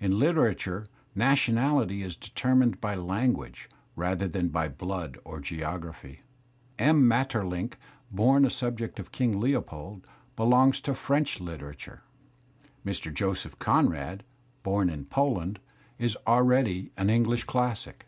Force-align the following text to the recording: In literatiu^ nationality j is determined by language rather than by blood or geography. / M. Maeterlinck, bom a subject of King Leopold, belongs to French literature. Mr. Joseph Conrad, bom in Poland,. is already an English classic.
In 0.00 0.10
literatiu^ 0.14 0.86
nationality 1.14 2.00
j 2.00 2.04
is 2.06 2.16
determined 2.16 2.80
by 2.80 2.96
language 2.96 3.70
rather 3.94 4.26
than 4.26 4.48
by 4.48 4.66
blood 4.66 5.18
or 5.24 5.38
geography. 5.38 6.22
/ 6.52 6.78
M. 6.80 7.06
Maeterlinck, 7.08 7.74
bom 8.10 8.44
a 8.44 8.50
subject 8.50 8.98
of 8.98 9.12
King 9.12 9.38
Leopold, 9.40 10.04
belongs 10.34 10.80
to 10.80 10.94
French 10.94 11.38
literature. 11.38 12.02
Mr. 12.84 13.14
Joseph 13.14 13.56
Conrad, 13.60 14.24
bom 14.64 14.90
in 14.90 15.04
Poland,. 15.04 15.60
is 15.96 16.16
already 16.26 16.90
an 16.96 17.08
English 17.08 17.44
classic. 17.44 18.04